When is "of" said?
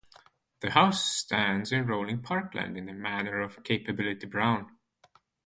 3.39-3.63